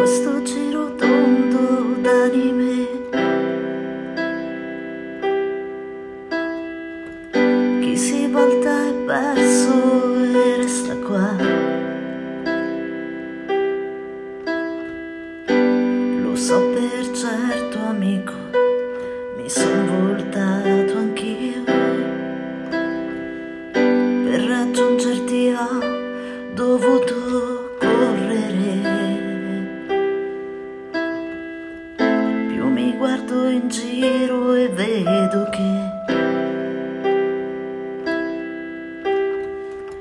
questo 0.00 0.40
giro 0.44 0.94
tondo 0.94 1.94
d'anime. 2.00 2.88
Chi 7.80 7.96
si 7.98 8.26
volta 8.28 8.86
è 8.86 8.92
perso 9.04 10.14
e 10.24 10.56
resta 10.56 10.96
qua. 11.06 11.36
Lo 16.22 16.34
so 16.34 16.60
per 16.72 16.99
giro 33.68 34.54
e 34.54 34.68
vedo 34.68 35.48
che 35.50 35.72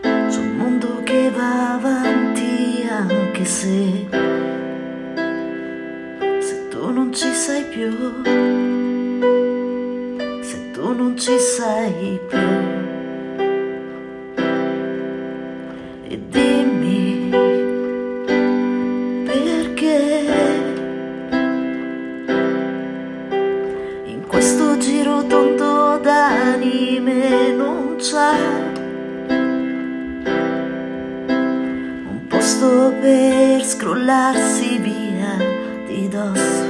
c'è 0.02 0.38
un 0.38 0.55
mondo 0.58 1.02
che 1.04 1.31
va 1.36 1.73
avanti 1.73 2.88
anche 2.90 3.45
se 3.45 4.08
se 6.40 6.67
tu 6.70 6.91
non 6.91 7.12
ci 7.14 7.34
sei 7.34 7.64
più, 7.64 7.91
se 10.41 10.72
tu 10.72 10.94
non 10.94 11.17
ci 11.17 11.38
sei 11.38 12.19
più. 12.28 12.38
E 16.08 16.19
dimmi 16.30 17.19
c'è. 28.00 28.39
Un 32.08 32.28
posto 32.28 32.94
per 33.02 33.64
scrollarsi 33.64 34.78
via 34.78 35.38
di 35.86 36.08
dosso. 36.08 36.67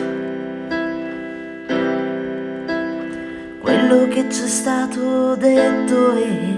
Quello 3.61 4.07
che 4.07 4.25
c'è 4.27 4.47
stato 4.47 5.35
detto 5.35 6.17
e 6.17 6.57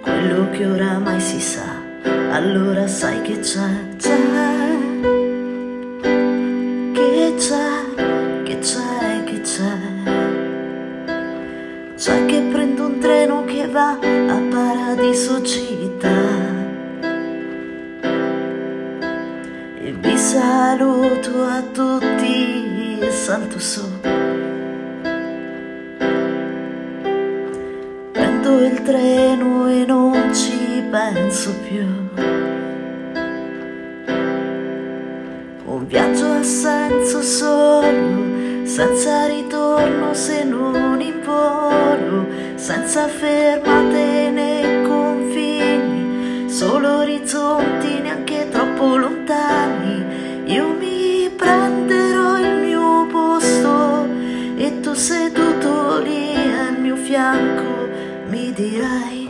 quello 0.00 0.50
che 0.50 0.66
oramai 0.66 1.20
si 1.20 1.40
sa, 1.40 1.80
allora 2.30 2.88
sai 2.88 3.22
che 3.22 3.38
c'è, 3.38 3.68
c'è, 3.96 4.79
va 13.70 13.90
a 13.92 14.40
Paradiso 14.50 15.40
città. 15.42 16.08
E 19.78 19.92
vi 19.92 20.16
saluto 20.16 21.44
a 21.44 21.62
tutti 21.72 22.98
e 23.00 23.10
salto 23.10 23.58
su. 23.60 23.88
Prendo 28.12 28.64
il 28.64 28.82
treno 28.82 29.68
e 29.68 29.84
non 29.86 30.34
ci 30.34 30.82
penso 30.90 31.54
più. 31.68 31.86
Un 35.64 35.86
viaggio 35.86 36.32
ha 36.32 36.42
senso 36.42 37.22
solo, 37.22 38.64
senza 38.64 39.26
ritorno 39.26 40.12
se 40.14 40.42
non 40.42 41.00
in 41.00 41.20
volo, 41.24 42.26
senza 42.60 43.08
fermate 43.08 44.30
né 44.30 44.82
confini, 44.86 46.50
solo 46.50 46.98
orizzonti 46.98 48.00
neanche 48.00 48.48
troppo 48.50 48.96
lontani. 48.96 50.04
Io 50.44 50.68
mi 50.68 51.30
prenderò 51.34 52.38
il 52.38 52.58
mio 52.66 53.06
posto 53.06 54.06
e 54.58 54.78
tu 54.80 54.92
seduto 54.92 56.00
lì 56.00 56.34
al 56.34 56.78
mio 56.78 56.96
fianco 56.96 57.88
mi 58.28 58.52
dirai 58.52 59.28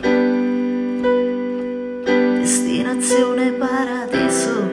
destinazione 2.41 3.51
paradiso. 3.53 4.69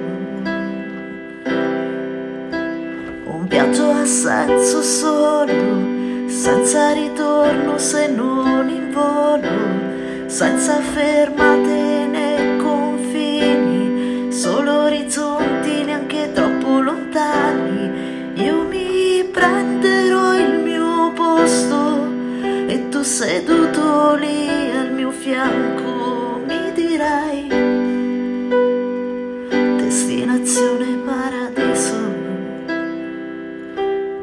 Un 3.24 3.46
viaggio 3.46 3.90
ha 3.92 4.04
senso 4.04 4.82
solo, 4.82 5.97
senza 6.38 6.92
ritorno 6.92 7.78
se 7.78 8.06
non 8.06 8.68
in 8.68 8.92
volo, 8.92 10.28
senza 10.28 10.76
fermate 10.76 12.06
né 12.06 12.56
confini, 12.58 14.32
solo 14.32 14.82
orizzonti 14.84 15.82
neanche 15.82 16.30
troppo 16.32 16.78
lontani. 16.78 18.30
Io 18.34 18.62
mi 18.62 19.24
prenderò 19.32 20.38
il 20.38 20.60
mio 20.60 21.10
posto 21.12 22.06
e 22.68 22.88
tu 22.88 23.02
seduto 23.02 24.14
lì 24.14 24.70
al 24.70 24.92
mio 24.92 25.10
fianco 25.10 26.40
mi 26.46 26.72
dirai 26.72 27.47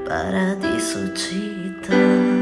paradiso, 0.06 1.12
città. 1.14 2.35